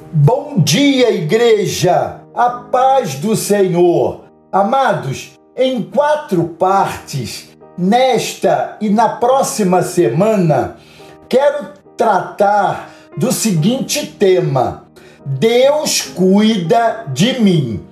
[0.00, 2.20] Bom dia, igreja!
[2.32, 4.26] A paz do Senhor!
[4.52, 10.76] Amados, em quatro partes, nesta e na próxima semana,
[11.28, 14.84] quero tratar do seguinte tema:
[15.26, 17.84] Deus cuida de mim.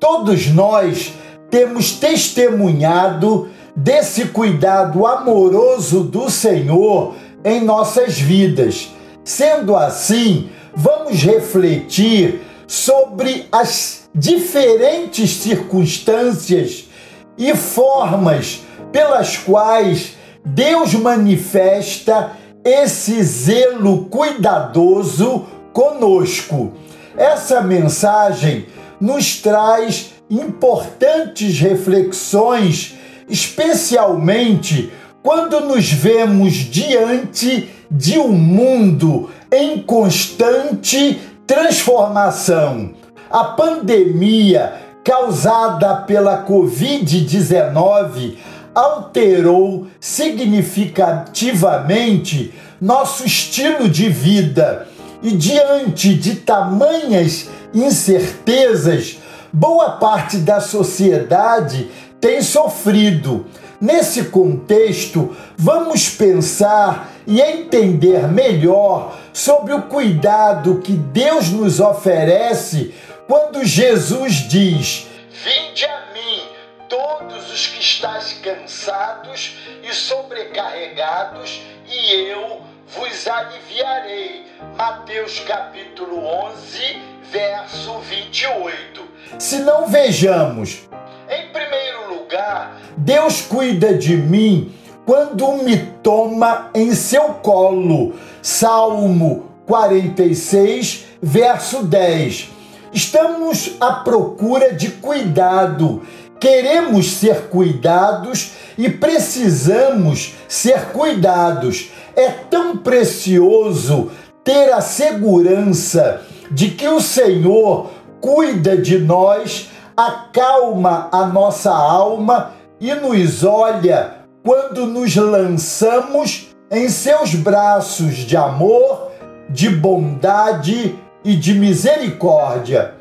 [0.00, 1.12] Todos nós
[1.48, 8.90] temos testemunhado desse cuidado amoroso do Senhor em nossas vidas.
[9.24, 16.88] Sendo assim, vamos refletir sobre as diferentes circunstâncias
[17.36, 20.14] e formas pelas quais
[20.44, 22.32] Deus manifesta
[22.64, 26.72] esse zelo cuidadoso conosco.
[27.16, 28.66] Essa mensagem
[29.00, 32.94] nos traz importantes reflexões,
[33.28, 34.92] especialmente
[35.22, 42.94] quando nos vemos diante de um mundo em constante transformação.
[43.30, 44.72] A pandemia
[45.04, 48.36] causada pela Covid-19
[48.74, 54.88] alterou significativamente nosso estilo de vida
[55.22, 59.18] e, diante de tamanhas incertezas,
[59.52, 63.44] boa parte da sociedade tem sofrido.
[63.80, 72.94] Nesse contexto, vamos pensar e entender melhor sobre o cuidado que Deus nos oferece
[73.26, 75.06] quando Jesus diz:
[75.44, 76.42] Vinde a mim,
[76.88, 84.46] todos os que estáis cansados e sobrecarregados, e eu vos aliviarei.
[84.76, 87.00] Mateus capítulo 11,
[87.30, 89.02] verso 28.
[89.38, 90.88] Se não vejamos,
[91.28, 98.14] em primeiro lugar, Deus cuida de mim quando me toma em seu colo.
[98.40, 102.50] Salmo 46, verso 10.
[102.92, 106.02] Estamos à procura de cuidado.
[106.38, 111.90] Queremos ser cuidados e precisamos ser cuidados.
[112.14, 114.10] É tão precioso
[114.44, 116.20] ter a segurança
[116.50, 117.90] de que o Senhor
[118.20, 127.34] cuida de nós, acalma a nossa alma e nos olha quando nos lançamos em seus
[127.34, 129.12] braços de amor,
[129.48, 132.94] de bondade e de misericórdia.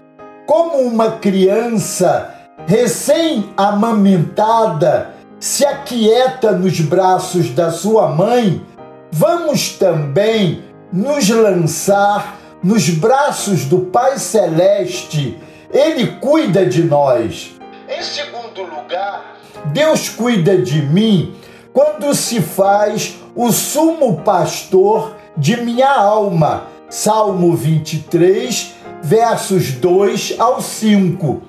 [0.45, 2.35] Como uma criança
[2.67, 5.09] recém-amamentada
[5.39, 8.63] se aquieta nos braços da sua mãe,
[9.11, 10.63] vamos também
[10.93, 15.39] nos lançar nos braços do Pai Celeste.
[15.73, 17.55] Ele cuida de nós.
[17.89, 19.40] Em segundo lugar,
[19.73, 21.33] Deus cuida de mim
[21.73, 26.63] quando se faz o sumo pastor de minha alma.
[26.89, 31.41] Salmo 23, versos 2 ao 5.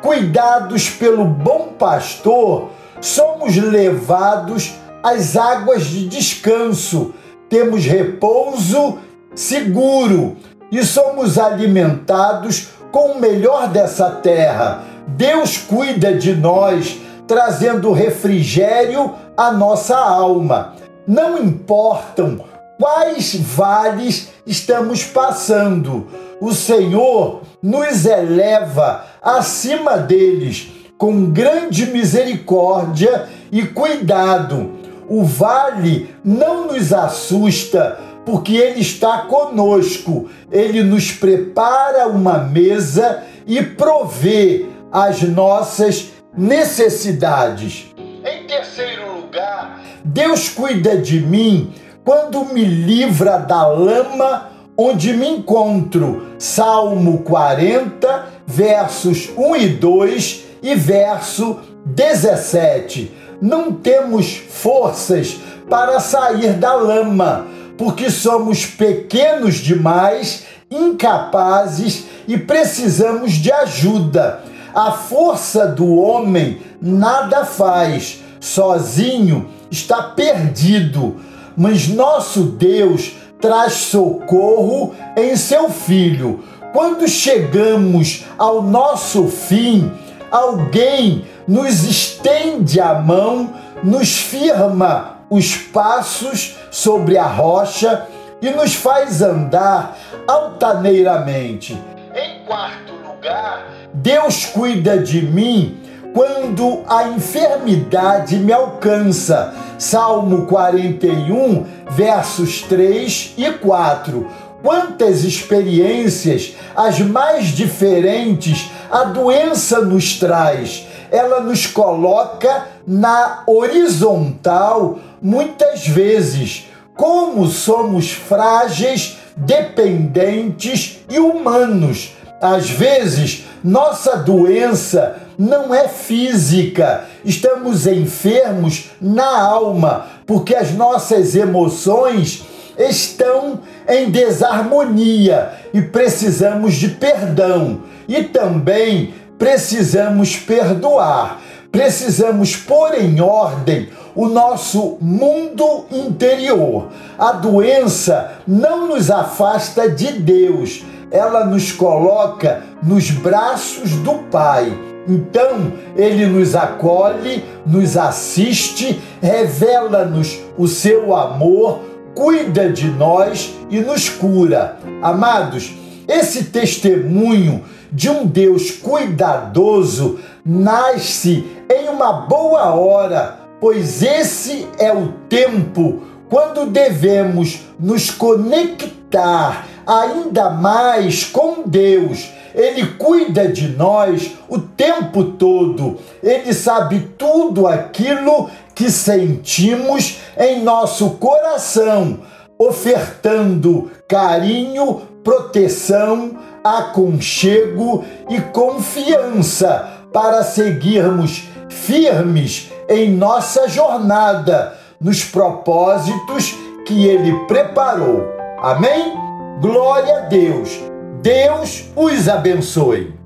[0.00, 2.70] Cuidados pelo bom pastor,
[3.00, 7.12] somos levados às águas de descanso,
[7.48, 8.98] temos repouso
[9.34, 10.36] seguro
[10.70, 14.84] e somos alimentados com o melhor dessa terra.
[15.06, 16.98] Deus cuida de nós
[17.28, 20.74] trazendo refrigério à nossa alma.
[21.06, 22.40] Não importam
[22.80, 26.06] quais vales estamos passando,
[26.40, 34.72] o Senhor nos eleva acima deles com grande misericórdia e cuidado.
[35.08, 40.28] O vale não nos assusta, porque Ele está conosco.
[40.50, 47.92] Ele nos prepara uma mesa e provê as nossas necessidades.
[48.24, 56.28] Em terceiro lugar, Deus cuida de mim quando me livra da lama onde me encontro.
[56.38, 63.12] Salmo 40, versos 1 e 2 e verso 17.
[63.42, 65.36] Não temos forças
[65.68, 67.46] para sair da lama,
[67.76, 74.47] porque somos pequenos demais, incapazes e precisamos de ajuda.
[74.74, 81.16] A força do homem nada faz, sozinho está perdido,
[81.56, 86.44] mas nosso Deus traz socorro em seu Filho.
[86.72, 89.90] Quando chegamos ao nosso fim,
[90.30, 98.06] alguém nos estende a mão, nos firma os passos sobre a rocha
[98.40, 101.78] e nos faz andar altaneiramente.
[102.14, 103.64] Em quarto lugar,
[104.02, 105.76] Deus cuida de mim
[106.14, 109.52] quando a enfermidade me alcança.
[109.76, 114.26] Salmo 41, versos 3 e 4.
[114.62, 120.86] quantas experiências, as mais diferentes, a doença nos traz.
[121.10, 126.68] Ela nos coloca na horizontal muitas vezes.
[126.94, 132.17] Como somos frágeis, dependentes e humanos.
[132.40, 142.44] Às vezes, nossa doença não é física, estamos enfermos na alma, porque as nossas emoções
[142.78, 147.82] estão em desarmonia e precisamos de perdão.
[148.08, 151.40] E também precisamos perdoar,
[151.72, 156.88] precisamos pôr em ordem o nosso mundo interior.
[157.18, 164.72] A doença não nos afasta de Deus, ela nos coloca nos braços do Pai.
[165.06, 171.80] Então, ele nos acolhe, nos assiste, revela-nos o seu amor,
[172.14, 174.76] cuida de nós e nos cura.
[175.00, 175.72] Amados,
[176.06, 185.08] esse testemunho de um Deus cuidadoso nasce em uma boa hora, pois esse é o
[185.28, 192.28] tempo quando devemos nos conectar ainda mais com Deus.
[192.54, 195.96] Ele cuida de nós o tempo todo.
[196.22, 202.20] Ele sabe tudo aquilo que sentimos em nosso coração,
[202.58, 216.56] ofertando carinho, proteção, aconchego e confiança para seguirmos firmes em nossa jornada nos propósitos
[216.86, 218.26] que ele preparou.
[218.60, 219.27] Amém?
[219.60, 220.78] Glória a Deus.
[221.20, 223.17] Deus os abençoe.